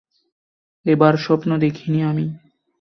[0.85, 2.25] এবার স্বপ্ন দেখিনি আমি।